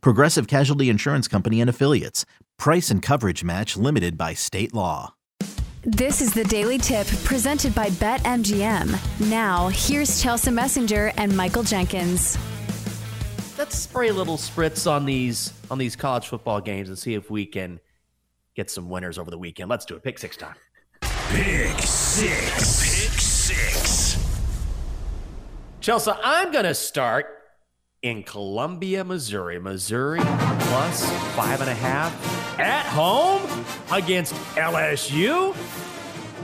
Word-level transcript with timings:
Progressive 0.00 0.46
Casualty 0.46 0.88
Insurance 0.88 1.28
Company 1.28 1.60
and 1.60 1.70
Affiliates. 1.70 2.24
Price 2.58 2.90
and 2.90 3.02
coverage 3.02 3.44
match 3.44 3.76
limited 3.76 4.16
by 4.16 4.34
state 4.34 4.72
law. 4.74 5.14
This 5.82 6.22
is 6.22 6.32
the 6.32 6.44
Daily 6.44 6.78
Tip 6.78 7.06
presented 7.24 7.74
by 7.74 7.90
BetMGM. 7.90 9.28
Now, 9.28 9.68
here's 9.68 10.22
Chelsea 10.22 10.50
Messenger 10.50 11.12
and 11.18 11.36
Michael 11.36 11.62
Jenkins. 11.62 12.38
Let's 13.58 13.76
spray 13.76 14.08
a 14.08 14.12
little 14.14 14.38
spritz 14.38 14.90
on 14.90 15.04
these 15.04 15.52
on 15.70 15.78
these 15.78 15.94
college 15.94 16.26
football 16.26 16.60
games 16.60 16.88
and 16.88 16.98
see 16.98 17.14
if 17.14 17.30
we 17.30 17.44
can 17.44 17.80
get 18.54 18.70
some 18.70 18.88
winners 18.88 19.18
over 19.18 19.30
the 19.30 19.36
weekend. 19.38 19.68
Let's 19.68 19.84
do 19.84 19.94
it. 19.94 20.02
Pick 20.02 20.18
six 20.18 20.36
time. 20.36 20.54
Pick 21.28 21.78
six. 21.80 23.10
Pick 23.10 23.20
six. 23.20 24.24
Chelsea, 25.80 26.12
I'm 26.22 26.50
going 26.50 26.64
to 26.64 26.74
start 26.74 27.26
in 28.04 28.22
Columbia, 28.22 29.02
Missouri. 29.02 29.58
Missouri 29.58 30.20
plus 30.20 31.10
five 31.34 31.62
and 31.62 31.70
a 31.70 31.74
half 31.74 32.60
at 32.60 32.84
home 32.84 33.42
against 33.90 34.34
LSU. 34.56 35.56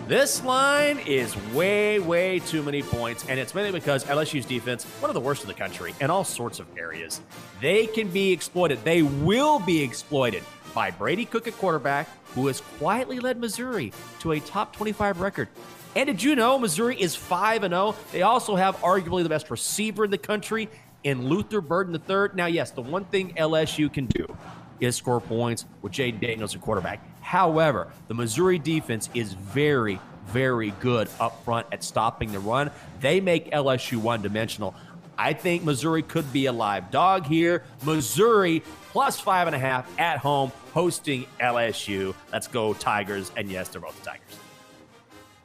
This 0.09 0.43
line 0.43 0.99
is 1.01 1.37
way, 1.53 1.99
way 1.99 2.39
too 2.41 2.63
many 2.63 2.83
points, 2.83 3.27
and 3.29 3.39
it's 3.39 3.55
mainly 3.55 3.73
because 3.73 4.05
LSU's 4.07 4.47
defense, 4.47 4.85
one 5.01 5.11
of 5.11 5.15
the 5.15 5.21
worst 5.21 5.43
in 5.43 5.49
the 5.49 5.55
country 5.55 5.95
in 6.01 6.11
all 6.11 6.25
sorts 6.25 6.59
of 6.61 6.67
areas. 6.79 7.21
They 7.61 7.87
can 7.87 8.09
be 8.09 8.33
exploited. 8.33 8.83
They 8.83 9.03
will 9.03 9.61
be 9.61 9.83
exploited 9.83 10.43
by 10.75 10.91
Brady 10.91 11.27
Cook 11.27 11.47
at 11.47 11.57
quarterback, 11.59 12.09
who 12.35 12.47
has 12.47 12.63
quietly 12.79 13.21
led 13.21 13.39
Missouri 13.39 13.93
to 14.21 14.33
a 14.33 14.41
top 14.41 14.75
25 14.75 15.21
record. 15.21 15.49
And 15.95 16.07
did 16.07 16.23
you 16.23 16.37
know 16.37 16.59
Missouri 16.59 17.01
is 17.01 17.15
5 17.15 17.63
0? 17.63 17.95
They 18.13 18.23
also 18.23 18.57
have 18.57 18.77
arguably 18.79 19.25
the 19.25 19.29
best 19.29 19.51
receiver 19.51 20.05
in 20.05 20.11
the 20.11 20.19
country 20.19 20.69
in 21.05 21.29
Luther 21.29 21.61
Burden 21.61 21.95
III. 21.95 22.29
Now, 22.35 22.47
yes, 22.47 22.71
the 22.71 22.83
one 22.83 23.05
thing 23.05 23.35
LSU 23.35 23.93
can 23.93 24.07
do 24.07 24.27
is 24.81 24.97
score 24.97 25.21
points 25.21 25.67
with 25.83 25.93
Jayden 25.93 26.21
Daniels 26.21 26.55
at 26.55 26.61
quarterback. 26.61 27.05
However, 27.23 27.89
the 28.09 28.15
Missouri 28.15 28.59
defense 28.59 29.09
is 29.15 29.35
very, 29.35 30.01
very 30.27 30.71
good 30.81 31.09
up 31.19 31.45
front 31.45 31.67
at 31.73 31.85
stopping 31.85 32.33
the 32.33 32.41
run. 32.41 32.71
They 33.01 33.21
make 33.21 33.51
LSU 33.51 33.99
one 33.99 34.23
dimensional. 34.23 34.75
I 35.19 35.35
think 35.35 35.65
Missouri 35.65 36.03
could 36.03 36.33
be 36.33 36.47
a 36.47 36.53
live 36.53 36.91
dog 36.91 37.27
here. 37.27 37.63
Missouri 37.85 38.63
plus 38.91 39.21
five 39.21 39.49
and 39.49 39.55
a 39.55 39.59
half 39.59 39.87
at 39.99 40.19
home 40.19 40.51
hosting 40.73 41.27
LSU. 41.39 42.15
Let's 42.33 42.47
go, 42.47 42.73
Tigers. 42.73 43.31
And 43.37 43.51
yes, 43.51 43.69
they're 43.69 43.83
both 43.83 44.03
Tigers. 44.03 44.50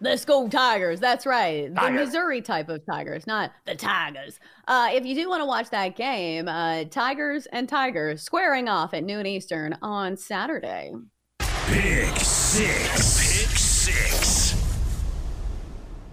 Let's 0.01 0.25
go 0.25 0.47
Tigers. 0.49 0.99
That's 0.99 1.25
right. 1.25 1.73
The 1.73 1.89
Missouri 1.89 2.41
type 2.41 2.67
of 2.67 2.85
Tigers, 2.85 3.25
not 3.25 3.51
the 3.65 3.75
Tigers. 3.75 4.39
Uh, 4.67 4.89
if 4.91 5.05
you 5.05 5.15
do 5.15 5.29
want 5.29 5.41
to 5.41 5.45
watch 5.45 5.69
that 5.69 5.95
game, 5.95 6.49
uh, 6.49 6.83
Tigers 6.85 7.45
and 7.47 7.69
Tigers 7.69 8.21
squaring 8.21 8.67
off 8.67 8.93
at 8.93 9.03
noon 9.05 9.25
Eastern 9.25 9.77
on 9.81 10.17
Saturday. 10.17 10.93
Pick 11.39 12.15
six. 12.17 13.47
Pick 13.47 13.57
six. 13.57 14.61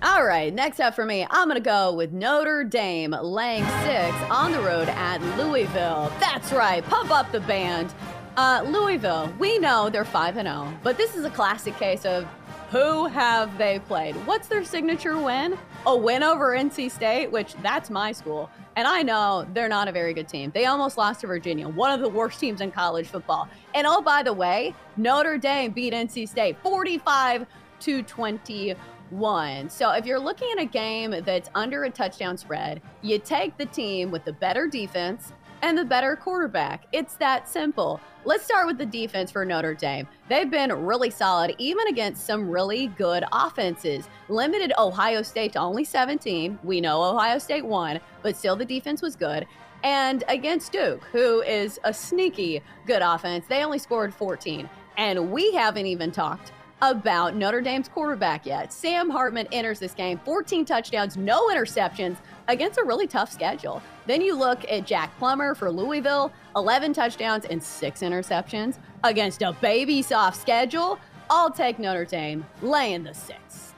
All 0.00 0.24
right, 0.24 0.52
next 0.52 0.80
up 0.80 0.94
for 0.94 1.04
me, 1.04 1.26
I'm 1.30 1.46
going 1.46 1.60
to 1.60 1.64
go 1.64 1.92
with 1.94 2.12
Notre 2.12 2.64
Dame 2.64 3.14
laying 3.22 3.64
six 3.84 4.16
on 4.30 4.50
the 4.50 4.60
road 4.60 4.88
at 4.88 5.22
Louisville. 5.38 6.12
That's 6.18 6.52
right, 6.52 6.84
pump 6.84 7.10
up 7.10 7.30
the 7.30 7.40
band. 7.40 7.94
Uh, 8.36 8.64
Louisville, 8.66 9.32
we 9.38 9.58
know 9.58 9.90
they're 9.90 10.04
5 10.04 10.38
and 10.38 10.48
0, 10.48 10.72
but 10.82 10.96
this 10.96 11.14
is 11.14 11.24
a 11.24 11.30
classic 11.30 11.76
case 11.76 12.04
of 12.04 12.26
who 12.72 13.04
have 13.04 13.58
they 13.58 13.80
played? 13.80 14.14
What's 14.26 14.48
their 14.48 14.64
signature 14.64 15.18
win? 15.18 15.58
A 15.84 15.94
win 15.94 16.22
over 16.22 16.56
NC 16.56 16.90
State, 16.90 17.30
which 17.30 17.52
that's 17.56 17.90
my 17.90 18.12
school. 18.12 18.48
And 18.76 18.88
I 18.88 19.02
know 19.02 19.46
they're 19.52 19.68
not 19.68 19.88
a 19.88 19.92
very 19.92 20.14
good 20.14 20.26
team. 20.26 20.50
They 20.54 20.64
almost 20.64 20.96
lost 20.96 21.20
to 21.20 21.26
Virginia, 21.26 21.68
one 21.68 21.92
of 21.92 22.00
the 22.00 22.08
worst 22.08 22.40
teams 22.40 22.62
in 22.62 22.70
college 22.70 23.08
football. 23.08 23.46
And 23.74 23.86
oh, 23.86 24.00
by 24.00 24.22
the 24.22 24.32
way, 24.32 24.74
Notre 24.96 25.36
Dame 25.36 25.72
beat 25.72 25.92
NC 25.92 26.26
State 26.26 26.56
45 26.62 27.44
to 27.80 28.02
21. 28.04 29.68
So 29.68 29.90
if 29.90 30.06
you're 30.06 30.18
looking 30.18 30.50
at 30.52 30.58
a 30.58 30.64
game 30.64 31.14
that's 31.26 31.50
under 31.54 31.84
a 31.84 31.90
touchdown 31.90 32.38
spread, 32.38 32.80
you 33.02 33.18
take 33.18 33.58
the 33.58 33.66
team 33.66 34.10
with 34.10 34.24
the 34.24 34.32
better 34.32 34.66
defense 34.66 35.34
and 35.62 35.78
the 35.78 35.84
better 35.84 36.16
quarterback. 36.16 36.86
It's 36.92 37.14
that 37.14 37.48
simple. 37.48 38.00
Let's 38.24 38.44
start 38.44 38.66
with 38.66 38.78
the 38.78 38.86
defense 38.86 39.30
for 39.30 39.44
Notre 39.44 39.74
Dame. 39.74 40.06
They've 40.28 40.50
been 40.50 40.72
really 40.72 41.10
solid, 41.10 41.54
even 41.58 41.86
against 41.88 42.26
some 42.26 42.50
really 42.50 42.88
good 42.88 43.24
offenses. 43.32 44.08
Limited 44.28 44.72
Ohio 44.78 45.22
State 45.22 45.54
to 45.54 45.60
only 45.60 45.84
17. 45.84 46.58
We 46.62 46.80
know 46.80 47.02
Ohio 47.02 47.38
State 47.38 47.64
won, 47.64 48.00
but 48.22 48.36
still 48.36 48.56
the 48.56 48.64
defense 48.64 49.02
was 49.02 49.16
good. 49.16 49.46
And 49.84 50.22
against 50.28 50.72
Duke, 50.72 51.02
who 51.10 51.42
is 51.42 51.80
a 51.84 51.92
sneaky 51.92 52.62
good 52.86 53.02
offense, 53.02 53.46
they 53.48 53.64
only 53.64 53.78
scored 53.78 54.14
14. 54.14 54.68
And 54.96 55.32
we 55.32 55.52
haven't 55.54 55.86
even 55.86 56.12
talked 56.12 56.52
about 56.82 57.36
Notre 57.36 57.60
Dame's 57.60 57.88
quarterback 57.88 58.44
yet. 58.44 58.72
Sam 58.72 59.08
Hartman 59.08 59.46
enters 59.52 59.78
this 59.78 59.94
game, 59.94 60.20
14 60.24 60.64
touchdowns, 60.64 61.16
no 61.16 61.48
interceptions 61.48 62.16
against 62.48 62.78
a 62.78 62.84
really 62.84 63.06
tough 63.06 63.32
schedule. 63.32 63.80
Then 64.06 64.20
you 64.20 64.36
look 64.36 64.68
at 64.68 64.84
Jack 64.84 65.16
Plummer 65.18 65.54
for 65.54 65.70
Louisville, 65.70 66.32
11 66.56 66.92
touchdowns 66.92 67.44
and 67.44 67.62
six 67.62 68.00
interceptions 68.00 68.78
against 69.04 69.42
a 69.42 69.52
baby 69.52 70.02
soft 70.02 70.40
schedule. 70.40 70.98
I'll 71.30 71.52
take 71.52 71.78
Notre 71.78 72.04
Dame 72.04 72.44
laying 72.60 73.04
the 73.04 73.14
six. 73.14 73.74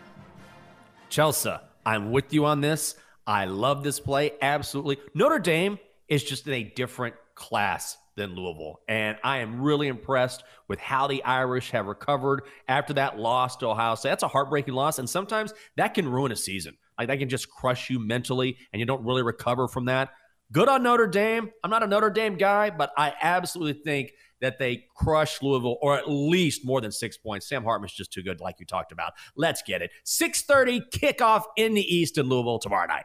Chelsea, 1.11 1.55
I'm 1.85 2.11
with 2.11 2.33
you 2.33 2.47
on 2.47 2.63
this. 2.63 2.97
I 3.27 3.45
love 3.45 3.85
this 3.85 4.01
play. 4.01 4.33
Absolutely. 4.41 4.99
Notre 5.13 5.39
Dame 5.39 5.79
is 6.09 6.25
just 6.25 6.47
in 6.47 6.55
a 6.55 6.65
different 6.65 7.15
class 7.35 7.99
than 8.17 8.35
Louisville. 8.35 8.81
And 8.89 9.17
I 9.25 9.39
am 9.39 9.61
really 9.61 9.89
impressed 9.89 10.45
with 10.69 10.79
how 10.79 11.07
the 11.07 11.23
Irish 11.25 11.71
have 11.71 11.87
recovered 11.87 12.43
after 12.69 12.95
that 12.95 13.19
loss 13.19 13.57
to 13.57 13.69
Ohio 13.69 13.95
State. 13.95 14.11
That's 14.11 14.23
a 14.23 14.29
heartbreaking 14.29 14.75
loss. 14.75 14.99
And 14.99 15.09
sometimes 15.09 15.53
that 15.77 15.95
can 15.95 16.09
ruin 16.09 16.33
a 16.33 16.37
season. 16.37 16.77
Like 16.99 17.09
that 17.09 17.19
can 17.19 17.29
just 17.29 17.51
crush 17.51 17.91
you 17.91 17.99
mentally 17.99 18.57
and 18.73 18.81
you 18.81 18.87
don't 18.87 19.05
really 19.05 19.23
recover 19.23 19.69
from 19.69 19.87
that. 19.87 20.11
Good 20.53 20.69
on 20.69 20.83
Notre 20.83 21.07
Dame. 21.07 21.51
I'm 21.65 21.71
not 21.71 21.83
a 21.83 21.87
Notre 21.87 22.11
Dame 22.11 22.37
guy, 22.37 22.71
but 22.71 22.93
I 22.97 23.15
absolutely 23.21 23.83
think 23.83 24.13
that 24.41 24.59
they 24.59 24.85
crush 24.95 25.43
Louisville 25.43 25.79
or 25.81 25.97
at 25.97 26.09
least 26.09 26.65
more 26.65 26.81
than 26.81 26.93
six 26.93 27.17
points. 27.17 27.49
Sam 27.49 27.65
Hartman's 27.65 27.95
just 27.95 28.13
too 28.13 28.23
good, 28.23 28.41
like 28.41 28.57
you 28.61 28.67
talked 28.67 28.93
about. 28.93 29.15
Let's 29.37 29.63
get 29.63 29.83
it. 29.83 29.91
6:30 30.05 30.83
kickoff 30.91 31.45
in 31.57 31.75
the 31.75 31.83
East 31.83 32.19
in 32.19 32.29
Louisville 32.29 32.59
tomorrow 32.59 32.87
night. 32.87 33.05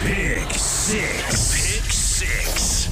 Pick 0.00 0.50
six. 0.54 1.76
Pick 1.76 1.92
six. 1.92 2.91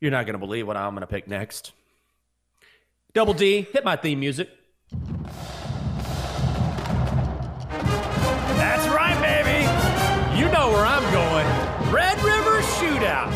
You're 0.00 0.10
not 0.10 0.26
going 0.26 0.34
to 0.34 0.38
believe 0.38 0.66
what 0.66 0.76
I'm 0.76 0.90
going 0.90 1.00
to 1.00 1.06
pick 1.06 1.28
next. 1.28 1.72
Double 3.12 3.32
D, 3.32 3.62
hit 3.72 3.84
my 3.84 3.96
theme 3.96 4.20
music. 4.20 4.48
That's 8.56 8.88
right, 8.88 9.18
baby. 9.22 9.60
You 10.38 10.50
know 10.52 10.70
where 10.70 10.84
I'm 10.84 11.02
going. 11.12 11.46
Red 11.92 12.16
River 12.22 12.60
Shootout. 12.60 13.32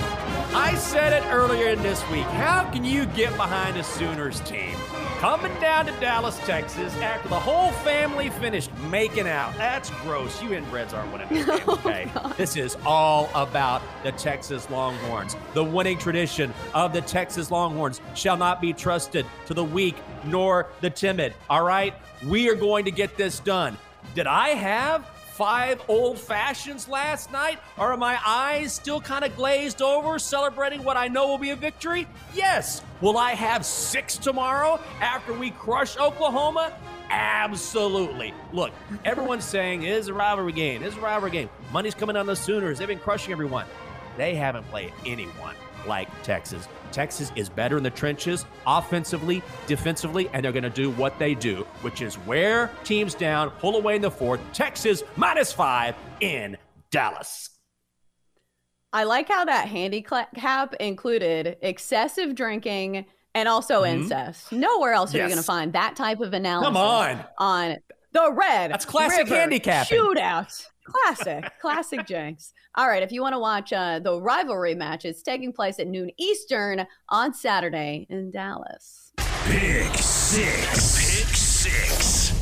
I 0.54 0.74
said 0.74 1.12
it 1.12 1.24
earlier 1.32 1.68
in 1.68 1.82
this 1.82 2.02
week. 2.10 2.24
How 2.24 2.68
can 2.70 2.84
you 2.84 3.06
get 3.06 3.36
behind 3.36 3.76
a 3.76 3.84
Sooners 3.84 4.40
team? 4.40 4.74
Coming 5.18 5.52
down 5.60 5.84
to 5.86 5.92
Dallas, 5.98 6.38
Texas, 6.46 6.96
after 6.98 7.28
the 7.28 7.40
whole 7.40 7.72
family 7.72 8.30
finished 8.30 8.70
making 8.88 9.26
out. 9.26 9.52
That's 9.56 9.90
gross. 10.02 10.40
You 10.40 10.50
inbreds 10.50 10.94
aren't 10.94 11.12
winning 11.12 11.26
this 11.28 11.44
game, 11.44 11.68
okay? 11.68 12.08
this 12.36 12.56
is 12.56 12.76
all 12.86 13.28
about 13.34 13.82
the 14.04 14.12
Texas 14.12 14.70
Longhorns. 14.70 15.34
The 15.54 15.64
winning 15.64 15.98
tradition 15.98 16.54
of 16.72 16.92
the 16.92 17.00
Texas 17.00 17.50
Longhorns 17.50 18.00
shall 18.14 18.36
not 18.36 18.60
be 18.60 18.72
trusted 18.72 19.26
to 19.46 19.54
the 19.54 19.64
weak 19.64 19.96
nor 20.24 20.68
the 20.82 20.90
timid, 20.90 21.34
all 21.50 21.64
right? 21.64 21.94
We 22.24 22.48
are 22.48 22.54
going 22.54 22.84
to 22.84 22.92
get 22.92 23.16
this 23.16 23.40
done. 23.40 23.76
Did 24.14 24.28
I 24.28 24.50
have 24.50 25.04
five 25.38 25.80
old 25.86 26.18
fashions 26.18 26.88
last 26.88 27.30
night? 27.30 27.60
Are 27.78 27.96
my 27.96 28.18
eyes 28.26 28.72
still 28.72 29.00
kind 29.00 29.24
of 29.24 29.36
glazed 29.36 29.80
over, 29.80 30.18
celebrating 30.18 30.82
what 30.82 30.96
I 30.96 31.06
know 31.06 31.28
will 31.28 31.38
be 31.38 31.50
a 31.50 31.56
victory? 31.56 32.08
Yes. 32.34 32.82
Will 33.00 33.16
I 33.16 33.34
have 33.34 33.64
six 33.64 34.18
tomorrow 34.18 34.80
after 35.00 35.32
we 35.32 35.52
crush 35.52 35.96
Oklahoma? 35.96 36.72
Absolutely. 37.08 38.34
Look, 38.52 38.72
everyone's 39.04 39.44
saying 39.44 39.84
it 39.84 39.92
is 39.92 40.08
a 40.08 40.14
rivalry 40.14 40.52
game. 40.52 40.82
It 40.82 40.88
is 40.88 40.96
a 40.96 41.00
rivalry 41.00 41.30
game. 41.30 41.50
Money's 41.72 41.94
coming 41.94 42.16
on 42.16 42.26
the 42.26 42.34
Sooners. 42.34 42.80
They've 42.80 42.88
been 42.88 42.98
crushing 42.98 43.30
everyone. 43.30 43.66
They 44.16 44.34
haven't 44.34 44.68
played 44.70 44.92
anyone 45.06 45.54
like 45.86 46.08
Texas. 46.22 46.68
Texas 46.92 47.32
is 47.36 47.48
better 47.48 47.76
in 47.76 47.82
the 47.82 47.90
trenches, 47.90 48.46
offensively, 48.66 49.42
defensively, 49.66 50.28
and 50.32 50.44
they're 50.44 50.52
going 50.52 50.62
to 50.62 50.70
do 50.70 50.90
what 50.92 51.18
they 51.18 51.34
do, 51.34 51.66
which 51.82 52.00
is 52.02 52.18
wear 52.20 52.70
teams 52.84 53.14
down, 53.14 53.50
pull 53.50 53.76
away 53.76 53.96
in 53.96 54.02
the 54.02 54.10
fourth. 54.10 54.40
Texas 54.52 55.02
minus 55.16 55.52
five 55.52 55.94
in 56.20 56.56
Dallas. 56.90 57.50
I 58.92 59.04
like 59.04 59.28
how 59.28 59.44
that 59.44 59.68
handicap 59.68 60.74
included 60.80 61.58
excessive 61.60 62.34
drinking 62.34 63.04
and 63.34 63.48
also 63.48 63.82
mm-hmm. 63.82 64.02
incest. 64.02 64.50
Nowhere 64.50 64.94
else 64.94 65.14
are 65.14 65.18
you 65.18 65.24
going 65.24 65.36
to 65.36 65.42
find 65.42 65.74
that 65.74 65.94
type 65.94 66.20
of 66.20 66.32
analysis. 66.32 66.68
Come 66.68 66.76
on. 66.76 67.24
On 67.36 67.76
the 68.12 68.32
red. 68.32 68.70
That's 68.72 68.86
classic 68.86 69.28
handicap. 69.28 69.86
Shootout. 69.86 70.66
Classic. 70.88 71.44
classic 71.60 72.06
Jenks. 72.06 72.52
All 72.74 72.88
right. 72.88 73.02
If 73.02 73.12
you 73.12 73.22
want 73.22 73.34
to 73.34 73.38
watch 73.38 73.72
uh, 73.72 73.98
the 73.98 74.20
rivalry 74.20 74.74
match, 74.74 75.04
it's 75.04 75.22
taking 75.22 75.52
place 75.52 75.78
at 75.78 75.86
noon 75.86 76.10
Eastern 76.18 76.86
on 77.08 77.34
Saturday 77.34 78.06
in 78.08 78.30
Dallas. 78.30 79.12
Pick 79.16 79.94
six. 79.94 81.24
Pick 81.24 81.34
six. 81.34 82.37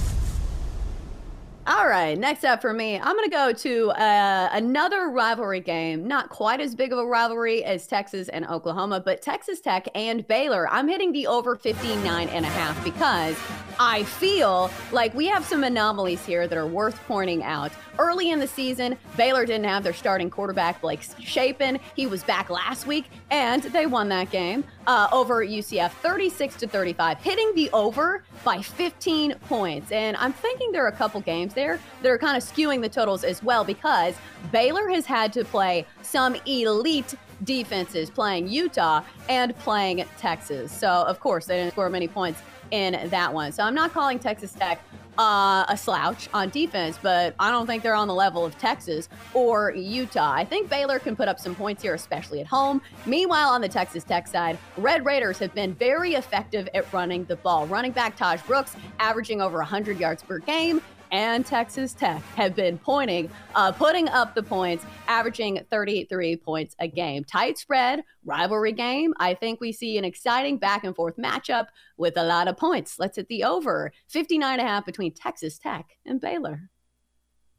All 1.69 1.89
right, 1.89 2.17
next 2.17 2.45
up 2.45 2.61
for 2.61 2.73
me, 2.73 2.97
I'm 2.97 3.17
going 3.17 3.29
to 3.29 3.29
go 3.29 3.53
to 3.53 3.91
uh, 3.91 4.51
another 4.53 5.09
rivalry 5.09 5.59
game. 5.59 6.07
Not 6.07 6.29
quite 6.29 6.61
as 6.61 6.77
big 6.77 6.93
of 6.93 7.01
a 7.01 7.05
rivalry 7.05 7.65
as 7.65 7.89
Texas 7.89 8.29
and 8.29 8.47
Oklahoma, 8.47 9.01
but 9.01 9.21
Texas 9.21 9.61
Tech 9.61 9.89
and 9.93 10.25
Baylor. 10.29 10.69
I'm 10.71 10.87
hitting 10.87 11.11
the 11.11 11.27
over 11.27 11.57
59 11.57 12.29
and 12.29 12.45
a 12.45 12.49
half 12.49 12.85
because 12.85 13.37
I 13.81 14.05
feel 14.05 14.71
like 14.93 15.13
we 15.15 15.27
have 15.27 15.45
some 15.45 15.65
anomalies 15.65 16.25
here 16.25 16.47
that 16.47 16.57
are 16.57 16.69
worth 16.69 17.03
pointing 17.09 17.43
out. 17.43 17.73
Early 17.99 18.31
in 18.31 18.39
the 18.39 18.47
season, 18.47 18.97
Baylor 19.17 19.45
didn't 19.45 19.65
have 19.65 19.83
their 19.83 19.93
starting 19.93 20.31
quarterback, 20.31 20.81
Blake 20.81 21.03
Shapen. 21.19 21.81
He 21.97 22.07
was 22.07 22.23
back 22.23 22.49
last 22.49 22.87
week, 22.87 23.07
and 23.31 23.63
they 23.65 23.87
won 23.87 24.09
that 24.11 24.31
game 24.31 24.65
uh, 24.87 25.09
over 25.13 25.45
UCF 25.45 25.91
36 25.91 26.57
to 26.57 26.69
35, 26.69 27.19
hitting 27.19 27.53
the 27.55 27.71
over 27.73 28.23
by 28.45 28.63
15 28.63 29.35
points. 29.49 29.91
And 29.91 30.17
I'm 30.19 30.33
thinking 30.33 30.73
there 30.73 30.85
are 30.85 30.89
a 30.89 30.93
couple 30.93 31.21
games 31.21 31.56
there 31.57 31.81
that 32.03 32.09
are 32.09 32.19
kind 32.19 32.37
of 32.37 32.45
skewing 32.45 32.81
the 32.81 32.89
totals 32.89 33.25
as 33.25 33.43
well 33.43 33.65
because 33.65 34.15
Baylor 34.53 34.89
has 34.91 35.05
had 35.05 35.33
to 35.33 35.45
play 35.45 35.85
some 36.03 36.37
elite 36.47 37.17
defenses 37.43 38.09
playing 38.09 38.49
Utah 38.49 39.03
and 39.29 39.57
playing 39.59 40.05
Texas. 40.19 40.71
So, 40.71 40.89
of 40.89 41.19
course, 41.19 41.47
they 41.47 41.57
didn't 41.57 41.73
score 41.73 41.91
many 41.91 42.07
points 42.07 42.41
in 42.71 43.09
that 43.11 43.33
one. 43.33 43.53
So 43.53 43.63
I'm 43.63 43.75
not 43.75 43.93
calling 43.93 44.19
Texas 44.19 44.53
Tech 44.53 44.81
uh, 45.19 45.65
a 45.69 45.77
slouch 45.77 46.29
on 46.35 46.51
defense, 46.51 46.99
but 47.01 47.35
I 47.39 47.51
don't 47.51 47.67
think 47.67 47.83
they're 47.83 47.95
on 47.95 48.09
the 48.09 48.15
level 48.15 48.45
of 48.45 48.59
Texas 48.59 49.09
or 49.35 49.71
Utah. 49.71 50.33
I 50.33 50.45
think 50.45 50.69
Baylor 50.69 50.99
can 50.99 51.17
put 51.17 51.29
up 51.29 51.39
some 51.41 51.55
points 51.55 51.83
here, 51.83 51.95
especially 51.95 52.41
at 52.41 52.47
home. 52.47 52.83
Meanwhile, 53.07 53.49
on 53.49 53.61
the 53.61 53.69
Texas 53.69 54.05
Tech 54.05 54.27
side, 54.27 54.59
Red 54.77 55.07
Raiders 55.07 55.39
have 55.39 55.55
been 55.55 55.75
very 55.75 56.15
effective 56.15 56.69
at 56.75 56.93
running 56.93 57.25
the 57.25 57.37
ball. 57.37 57.67
Running 57.67 57.93
back 57.93 58.17
Tahj 58.19 58.47
Brooks 58.47 58.77
averaging 58.99 59.41
over 59.41 59.59
100 59.59 59.99
yards 59.99 60.23
per 60.23 60.39
game 60.39 60.83
and 61.11 61.45
Texas 61.45 61.93
Tech 61.93 62.23
have 62.35 62.55
been 62.55 62.79
pointing, 62.79 63.31
uh, 63.55 63.73
putting 63.73 64.09
up 64.09 64.35
the 64.35 64.43
points, 64.43 64.85
averaging 65.09 65.61
33 65.71 66.37
points 66.37 66.75
a 66.79 66.89
game. 66.89 67.25
Tight 67.25 67.59
spread, 67.59 68.03
rivalry 68.25 68.73
game. 68.73 69.15
I 69.19 69.35
think 69.35 69.61
we 69.61 69.73
see 69.73 69.99
an 69.99 70.05
exciting 70.05 70.59
back 70.59 70.85
and 70.85 70.95
forth 70.95 71.17
matchup 71.17 71.67
with 71.97 72.17
a 72.17 72.25
lot 72.25 72.49
of 72.49 72.57
points. 72.57 72.99
Let's 72.99 73.17
hit 73.17 73.29
the 73.29 73.45
over 73.45 73.93
59 74.09 74.59
and 74.59 74.61
a 74.61 74.65
half 74.65 74.85
between 74.85 75.13
Texas 75.13 75.59
Tech 75.59 75.97
and 76.05 76.21
Baylor. 76.21 76.71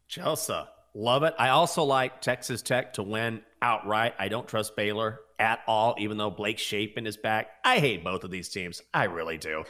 Chelsea, 0.08 0.60
love 0.94 1.24
it. 1.24 1.34
I 1.38 1.50
also 1.50 1.84
like 1.84 2.22
Texas 2.22 2.62
Tech 2.62 2.94
to 2.94 3.04
win 3.04 3.42
outright. 3.62 4.14
I 4.20 4.30
don't 4.30 4.48
trust 4.48 4.76
Baylor 4.76 5.20
at 5.40 5.60
all, 5.68 5.96
even 6.00 6.18
though 6.18 6.30
Blake 6.30 6.58
Shapen 6.58 7.06
is 7.06 7.18
back. 7.18 7.48
I 7.64 7.80
hate 7.80 8.04
both 8.04 8.24
of 8.24 8.32
these 8.32 8.50
teams. 8.50 8.82
I 8.94 9.06
really 9.06 9.38
do. 9.38 9.64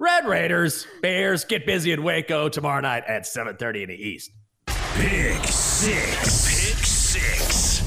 Red 0.00 0.28
Raiders, 0.28 0.86
Bears 1.02 1.44
get 1.44 1.66
busy 1.66 1.90
in 1.90 2.04
Waco 2.04 2.48
tomorrow 2.48 2.80
night 2.80 3.02
at 3.08 3.26
7:30 3.26 3.82
in 3.82 3.88
the 3.88 3.96
East. 3.96 4.30
Pick 4.66 5.42
six. 5.44 6.46
Pick 6.46 6.84
six. 6.84 7.82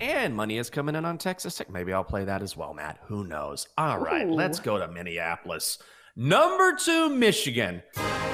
And 0.00 0.36
money 0.36 0.58
is 0.58 0.68
coming 0.68 0.94
in 0.96 1.06
on 1.06 1.16
Texas 1.16 1.56
Tech. 1.56 1.70
Maybe 1.70 1.94
I'll 1.94 2.04
play 2.04 2.24
that 2.24 2.42
as 2.42 2.54
well, 2.56 2.74
Matt. 2.74 2.98
Who 3.06 3.24
knows? 3.24 3.68
All 3.78 3.98
right, 3.98 4.26
Ooh. 4.26 4.34
let's 4.34 4.60
go 4.60 4.78
to 4.78 4.86
Minneapolis. 4.86 5.78
Number 6.14 6.74
two, 6.74 7.08
Michigan. 7.08 7.82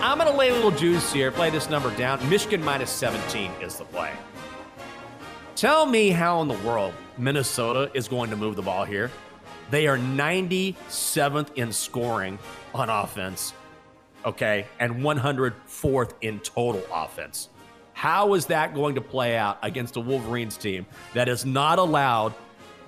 I'm 0.01 0.19
going 0.19 0.31
to 0.31 0.37
lay 0.37 0.49
a 0.49 0.53
little 0.53 0.73
juice 0.73 1.13
here, 1.13 1.31
play 1.31 1.51
this 1.51 1.71
number 1.71 1.95
down. 1.97 2.29
Michigan 2.29 2.63
minus 2.65 2.91
17 2.91 3.53
is 3.63 3.77
the 3.77 3.85
play. 3.85 4.11
Tell 5.55 5.87
me 5.87 6.11
how 6.11 6.43
in 6.43 6.49
the 6.49 6.59
world 6.67 6.93
Minnesota 7.19 7.89
is 7.95 8.09
going 8.09 8.31
to 8.31 8.37
move 8.37 8.57
the 8.57 8.63
ball 8.63 8.85
here. 8.85 9.13
They 9.71 9.87
are 9.87 9.99
97th 9.99 11.55
in 11.55 11.73
scoring 11.73 12.39
on 12.75 12.91
offense, 12.91 13.53
okay, 14.25 14.67
and 14.79 14.97
104th 14.97 16.13
in 16.21 16.41
total 16.41 16.83
offense. 16.93 17.49
How 17.95 18.35
is 18.35 18.47
that 18.47 18.75
going 18.75 18.97
to 18.97 19.01
play 19.01 19.37
out 19.37 19.59
against 19.63 19.97
a 19.97 20.01
Wolverines 20.01 20.57
team 20.57 20.87
that 21.15 21.29
has 21.29 21.47
not 21.47 21.79
allowed 21.79 22.35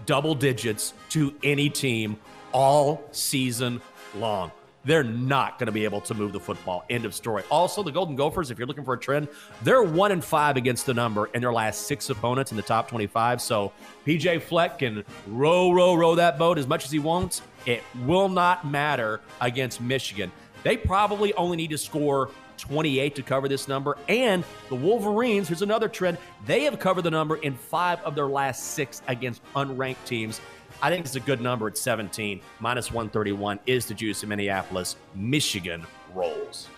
double 0.04 0.34
digits 0.34 0.92
to 1.10 1.34
any 1.42 1.70
team 1.70 2.18
all 2.52 3.04
season 3.12 3.80
long? 4.14 4.50
They're 4.86 5.04
not 5.04 5.58
going 5.58 5.66
to 5.66 5.72
be 5.72 5.84
able 5.84 6.00
to 6.00 6.14
move 6.14 6.32
the 6.32 6.40
football. 6.40 6.84
End 6.88 7.04
of 7.04 7.14
story. 7.14 7.42
Also, 7.50 7.82
the 7.82 7.90
Golden 7.90 8.14
Gophers, 8.14 8.50
if 8.50 8.58
you're 8.58 8.68
looking 8.68 8.84
for 8.84 8.94
a 8.94 8.98
trend, 8.98 9.28
they're 9.62 9.82
one 9.82 10.12
and 10.12 10.24
five 10.24 10.56
against 10.56 10.86
the 10.86 10.94
number 10.94 11.26
in 11.34 11.42
their 11.42 11.52
last 11.52 11.88
six 11.88 12.08
opponents 12.08 12.52
in 12.52 12.56
the 12.56 12.62
top 12.62 12.88
25. 12.88 13.42
So 13.42 13.72
PJ 14.06 14.42
Fleck 14.42 14.78
can 14.78 15.04
row, 15.26 15.72
row, 15.72 15.94
row 15.94 16.14
that 16.14 16.38
boat 16.38 16.56
as 16.56 16.68
much 16.68 16.84
as 16.84 16.92
he 16.92 17.00
wants. 17.00 17.42
It 17.66 17.82
will 18.04 18.28
not 18.28 18.64
matter 18.64 19.20
against 19.40 19.80
Michigan. 19.80 20.30
They 20.62 20.76
probably 20.76 21.34
only 21.34 21.56
need 21.56 21.70
to 21.70 21.78
score 21.78 22.30
28 22.58 23.14
to 23.16 23.22
cover 23.22 23.48
this 23.48 23.68
number. 23.68 23.98
And 24.08 24.44
the 24.68 24.76
Wolverines, 24.76 25.48
here's 25.48 25.62
another 25.62 25.88
trend. 25.88 26.16
They 26.46 26.62
have 26.62 26.78
covered 26.78 27.02
the 27.02 27.10
number 27.10 27.36
in 27.36 27.54
five 27.54 28.00
of 28.02 28.14
their 28.14 28.26
last 28.26 28.72
six 28.72 29.02
against 29.08 29.42
unranked 29.54 30.04
teams. 30.06 30.40
I 30.82 30.90
think 30.90 31.04
it's 31.04 31.16
a 31.16 31.20
good 31.20 31.40
number 31.40 31.68
at 31.68 31.78
17. 31.78 32.40
Minus 32.60 32.92
131 32.92 33.58
is 33.66 33.86
the 33.86 33.94
juice 33.94 34.22
in 34.22 34.28
Minneapolis. 34.28 34.96
Michigan 35.14 35.86
rolls. 36.14 36.68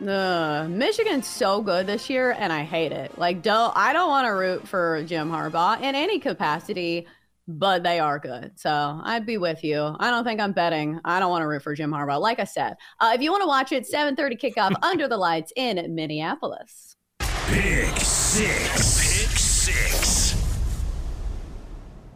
Uh, 0.00 0.66
Michigan's 0.68 1.26
so 1.26 1.62
good 1.62 1.86
this 1.86 2.10
year, 2.10 2.32
and 2.32 2.52
I 2.52 2.62
hate 2.62 2.92
it. 2.92 3.16
Like, 3.16 3.42
don't 3.42 3.72
I 3.76 3.92
don't 3.92 4.08
want 4.08 4.26
to 4.26 4.32
root 4.32 4.66
for 4.66 5.02
Jim 5.04 5.30
Harbaugh 5.30 5.80
in 5.80 5.94
any 5.94 6.18
capacity, 6.18 7.06
but 7.46 7.82
they 7.82 8.00
are 8.00 8.18
good. 8.18 8.52
So 8.58 9.00
I'd 9.02 9.24
be 9.24 9.38
with 9.38 9.62
you. 9.62 9.96
I 10.00 10.10
don't 10.10 10.24
think 10.24 10.40
I'm 10.40 10.52
betting. 10.52 11.00
I 11.04 11.20
don't 11.20 11.30
want 11.30 11.42
to 11.42 11.46
root 11.46 11.62
for 11.62 11.74
Jim 11.74 11.90
Harbaugh. 11.90 12.20
Like 12.20 12.40
I 12.40 12.44
said, 12.44 12.74
uh, 13.00 13.12
if 13.14 13.22
you 13.22 13.30
want 13.30 13.42
to 13.42 13.48
watch 13.48 13.72
it, 13.72 13.86
7:30 13.90 14.40
kickoff 14.40 14.74
under 14.82 15.06
the 15.06 15.16
lights 15.16 15.52
in 15.56 15.94
Minneapolis. 15.94 16.96
Pick 17.20 17.96
six. 17.98 19.28
Pick 19.28 19.38
six. 19.38 20.43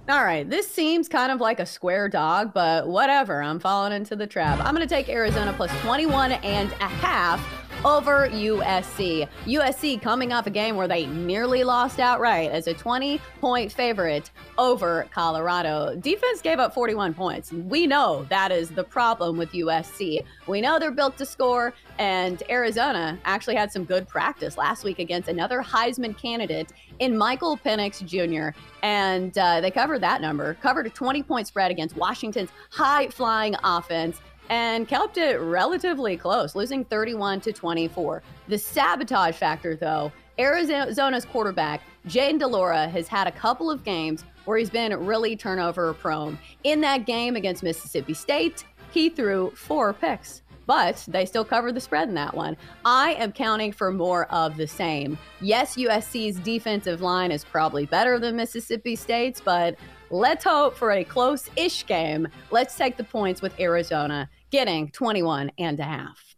All 0.09 0.25
right, 0.25 0.49
this 0.49 0.67
seems 0.67 1.07
kind 1.07 1.31
of 1.31 1.39
like 1.39 1.61
a 1.61 1.67
square 1.67 2.09
dog, 2.09 2.55
but 2.55 2.89
whatever. 2.89 3.43
I'm 3.43 3.61
falling 3.61 3.93
into 3.93 4.17
the 4.17 4.27
trap. 4.27 4.59
I'm 4.59 4.75
going 4.75 4.87
to 4.87 4.95
take 4.95 5.11
Arizona 5.11 5.53
plus 5.53 5.71
21 5.83 6.33
and 6.33 6.73
a 6.73 6.89
half 6.89 7.58
over 7.85 8.29
USC. 8.29 9.29
USC 9.47 10.03
coming 10.03 10.33
off 10.33 10.47
a 10.47 10.51
game 10.51 10.75
where 10.75 10.89
they 10.89 11.07
nearly 11.07 11.63
lost 11.63 12.01
outright 12.01 12.51
as 12.51 12.67
a 12.67 12.75
20 12.75 13.21
point 13.41 13.71
favorite 13.71 14.31
over 14.59 15.07
Colorado. 15.13 15.95
Defense 15.95 16.43
gave 16.43 16.59
up 16.59 16.75
41 16.75 17.15
points. 17.15 17.53
We 17.53 17.87
know 17.87 18.27
that 18.31 18.51
is 18.51 18.71
the 18.71 18.83
problem 18.83 19.39
with 19.39 19.53
USC. 19.53 20.25
We 20.49 20.61
know 20.61 20.81
they're 20.81 20.91
built 20.91 21.17
to 21.19 21.27
score, 21.27 21.73
and 21.99 22.43
Arizona 22.51 23.17
actually 23.25 23.55
had 23.55 23.71
some 23.71 23.85
good 23.85 24.09
practice 24.09 24.59
last 24.59 24.83
week 24.83 24.99
against 24.99 25.29
another 25.29 25.63
Heisman 25.63 26.17
candidate 26.21 26.73
in 26.99 27.17
Michael 27.17 27.57
Penix 27.57 28.05
Jr. 28.05 28.59
And 28.83 29.37
uh, 29.39 29.61
they 29.61 29.71
covered 29.71 30.01
that 30.01 30.21
number, 30.21 30.55
covered 30.55 30.87
a 30.87 30.91
20 30.91 31.23
point 31.23 31.47
spread 31.47 31.71
against 31.71 31.97
Washington's 31.97 32.51
high 32.71 33.09
flying 33.09 33.55
offense 33.63 34.21
and 34.51 34.89
kept 34.89 35.19
it 35.19 35.41
relatively 35.41 36.17
close, 36.17 36.55
losing 36.55 36.85
31 36.85 37.41
to 37.43 37.53
24. 37.53 38.23
The 38.49 38.59
sabotage 38.59 39.37
factor, 39.37 39.77
though, 39.77 40.13
Arizona's 40.39 41.25
quarterback, 41.25 41.83
Jayden 42.07 42.39
de 42.39 42.47
Laura, 42.47 42.89
has 42.89 43.09
had 43.09 43.27
a 43.27 43.33
couple 43.33 43.71
of 43.71 43.85
games 43.85 44.25
where 44.45 44.57
he's 44.57 44.71
been 44.71 44.95
really 45.05 45.37
turnover 45.37 45.93
prone. 45.95 46.39
In 46.65 46.81
that 46.83 47.07
game 47.07 47.37
against 47.37 47.63
Mississippi 47.63 48.15
State, 48.15 48.65
he 48.91 49.09
threw 49.09 49.51
four 49.51 49.93
picks 49.93 50.43
but 50.69 51.03
they 51.09 51.25
still 51.25 51.47
covered 51.47 51.75
the 51.75 51.81
spread 51.81 52.09
in 52.11 52.15
that 52.15 52.35
one. 52.35 52.55
I 52.85 53.15
am 53.15 53.33
counting 53.33 53.73
for 53.73 53.91
more 53.91 54.27
of 54.27 54.59
the 54.59 54.67
same. 54.67 55.17
Yes, 55.41 55.77
USC's 55.77 56.39
defensive 56.41 57.01
line 57.01 57.33
is 57.33 57.43
probably 57.43 57.87
better 57.87 58.19
than 58.19 58.37
Mississippi 58.37 58.95
State's, 58.95 59.41
but 59.41 59.77
let's 60.11 60.45
hope 60.45 60.77
for 60.77 60.93
a 60.93 61.05
close 61.05 61.49
ish 61.57 61.87
game. 61.87 62.29
Let's 62.51 62.77
take 62.77 62.99
the 62.99 63.05
points 63.05 63.41
with 63.41 63.59
Arizona 63.59 64.29
getting 64.51 64.91
21 64.91 65.53
and 65.59 65.79
a 65.81 65.85
half. 65.85 66.35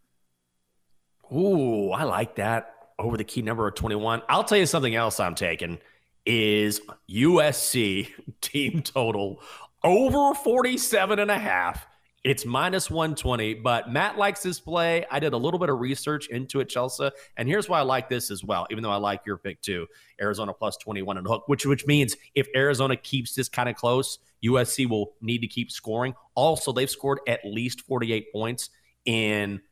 Ooh, 1.32 1.90
I 1.90 2.04
like 2.04 2.36
that 2.36 2.74
over 2.98 3.16
the 3.16 3.24
key 3.24 3.42
number 3.42 3.66
of 3.66 3.74
21. 3.74 4.22
I'll 4.28 4.44
tell 4.44 4.58
you 4.58 4.66
something 4.66 4.94
else 4.94 5.20
I'm 5.20 5.34
taking 5.34 5.78
is 6.26 6.80
USC 7.10 8.08
team 8.40 8.82
total 8.82 9.42
over 9.82 10.34
47 10.34 11.18
and 11.18 11.30
a 11.30 11.38
half. 11.38 11.86
It's 12.22 12.44
minus 12.44 12.90
120, 12.90 13.54
but 13.54 13.90
Matt 13.90 14.18
likes 14.18 14.42
this 14.42 14.60
play. 14.60 15.06
I 15.10 15.20
did 15.20 15.32
a 15.32 15.38
little 15.38 15.58
bit 15.58 15.70
of 15.70 15.80
research 15.80 16.28
into 16.28 16.60
it, 16.60 16.68
Chelsea. 16.68 17.10
And 17.38 17.48
here's 17.48 17.66
why 17.66 17.78
I 17.78 17.82
like 17.82 18.10
this 18.10 18.30
as 18.30 18.44
well, 18.44 18.66
even 18.70 18.82
though 18.82 18.90
I 18.90 18.96
like 18.96 19.22
your 19.24 19.38
pick 19.38 19.62
too. 19.62 19.86
Arizona 20.20 20.52
plus 20.52 20.76
21 20.76 21.16
and 21.16 21.26
hook, 21.26 21.44
which 21.46 21.64
which 21.64 21.86
means 21.86 22.16
if 22.34 22.46
Arizona 22.54 22.94
keeps 22.94 23.34
this 23.34 23.48
kind 23.48 23.70
of 23.70 23.74
close, 23.74 24.18
USC 24.44 24.86
will 24.86 25.14
need 25.22 25.38
to 25.38 25.46
keep 25.46 25.70
scoring. 25.70 26.14
Also, 26.34 26.72
they've 26.72 26.90
scored 26.90 27.20
at 27.26 27.40
least 27.42 27.80
48 27.82 28.30
points 28.34 28.68
in 29.06 29.62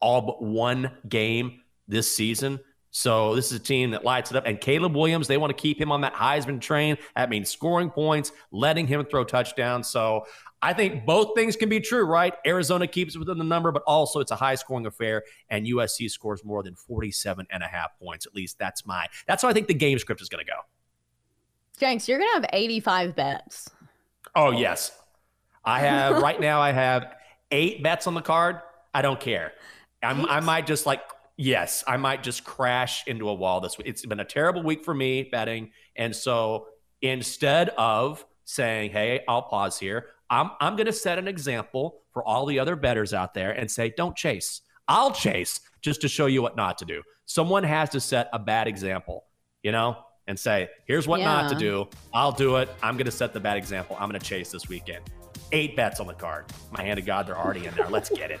all 0.00 0.20
but 0.20 0.42
one 0.42 0.90
game 1.08 1.60
this 1.86 2.14
season. 2.14 2.58
So 2.96 3.34
this 3.34 3.50
is 3.50 3.58
a 3.58 3.62
team 3.62 3.90
that 3.90 4.04
lights 4.04 4.30
it 4.30 4.36
up. 4.36 4.46
And 4.46 4.60
Caleb 4.60 4.94
Williams, 4.94 5.26
they 5.26 5.36
want 5.36 5.50
to 5.50 5.60
keep 5.60 5.80
him 5.80 5.90
on 5.90 6.02
that 6.02 6.14
Heisman 6.14 6.60
train. 6.60 6.96
That 7.16 7.28
means 7.28 7.50
scoring 7.50 7.90
points, 7.90 8.30
letting 8.52 8.86
him 8.86 9.04
throw 9.04 9.24
touchdowns. 9.24 9.88
So 9.88 10.26
I 10.62 10.74
think 10.74 11.04
both 11.04 11.34
things 11.34 11.56
can 11.56 11.68
be 11.68 11.80
true, 11.80 12.04
right? 12.04 12.34
Arizona 12.46 12.86
keeps 12.86 13.16
within 13.16 13.36
the 13.36 13.42
number, 13.42 13.72
but 13.72 13.82
also 13.82 14.20
it's 14.20 14.30
a 14.30 14.36
high 14.36 14.54
scoring 14.54 14.86
affair, 14.86 15.24
and 15.50 15.66
USC 15.66 16.08
scores 16.08 16.44
more 16.44 16.62
than 16.62 16.76
47 16.76 17.48
and 17.50 17.64
a 17.64 17.66
half 17.66 17.98
points. 17.98 18.26
At 18.26 18.34
least 18.36 18.60
that's 18.60 18.86
my 18.86 19.08
that's 19.26 19.42
how 19.42 19.48
I 19.48 19.52
think 19.52 19.66
the 19.66 19.74
game 19.74 19.98
script 19.98 20.22
is 20.22 20.28
gonna 20.28 20.44
go. 20.44 20.60
Jenks, 21.76 22.08
you're 22.08 22.20
gonna 22.20 22.32
have 22.34 22.46
85 22.52 23.16
bets. 23.16 23.70
Oh, 24.36 24.52
yes. 24.52 24.96
I 25.64 25.80
have 25.80 26.22
right 26.22 26.40
now 26.40 26.60
I 26.60 26.70
have 26.70 27.16
eight 27.50 27.82
bets 27.82 28.06
on 28.06 28.14
the 28.14 28.22
card. 28.22 28.60
I 28.94 29.02
don't 29.02 29.18
care. 29.18 29.52
I'm, 30.00 30.26
I 30.26 30.38
might 30.38 30.68
just 30.68 30.86
like 30.86 31.00
Yes, 31.36 31.82
I 31.86 31.96
might 31.96 32.22
just 32.22 32.44
crash 32.44 33.06
into 33.06 33.28
a 33.28 33.34
wall 33.34 33.60
this 33.60 33.76
week. 33.76 33.88
It's 33.88 34.06
been 34.06 34.20
a 34.20 34.24
terrible 34.24 34.62
week 34.62 34.84
for 34.84 34.94
me 34.94 35.24
betting. 35.24 35.70
And 35.96 36.14
so 36.14 36.68
instead 37.02 37.70
of 37.70 38.24
saying, 38.44 38.92
hey, 38.92 39.24
I'll 39.26 39.42
pause 39.42 39.78
here, 39.78 40.06
I'm, 40.30 40.50
I'm 40.60 40.76
going 40.76 40.86
to 40.86 40.92
set 40.92 41.18
an 41.18 41.26
example 41.26 42.02
for 42.12 42.24
all 42.24 42.46
the 42.46 42.58
other 42.58 42.76
bettors 42.76 43.12
out 43.12 43.34
there 43.34 43.50
and 43.50 43.70
say, 43.70 43.92
don't 43.96 44.16
chase. 44.16 44.62
I'll 44.86 45.10
chase 45.10 45.60
just 45.82 46.00
to 46.02 46.08
show 46.08 46.26
you 46.26 46.42
what 46.42 46.56
not 46.56 46.78
to 46.78 46.84
do. 46.84 47.02
Someone 47.26 47.64
has 47.64 47.90
to 47.90 48.00
set 48.00 48.28
a 48.32 48.38
bad 48.38 48.68
example, 48.68 49.24
you 49.62 49.72
know, 49.72 49.96
and 50.26 50.38
say, 50.38 50.68
here's 50.86 51.08
what 51.08 51.20
yeah. 51.20 51.26
not 51.26 51.50
to 51.50 51.58
do. 51.58 51.88
I'll 52.12 52.32
do 52.32 52.56
it. 52.56 52.68
I'm 52.82 52.96
going 52.96 53.06
to 53.06 53.12
set 53.12 53.32
the 53.32 53.40
bad 53.40 53.56
example. 53.56 53.96
I'm 53.98 54.08
going 54.08 54.20
to 54.20 54.26
chase 54.26 54.50
this 54.50 54.68
weekend. 54.68 55.04
Eight 55.52 55.76
bets 55.76 56.00
on 56.00 56.06
the 56.06 56.14
card. 56.14 56.46
My 56.70 56.82
hand 56.82 56.98
of 56.98 57.06
God, 57.06 57.26
they're 57.26 57.38
already 57.38 57.66
in 57.66 57.74
there. 57.74 57.88
Let's 57.88 58.08
get 58.08 58.30
it. 58.30 58.40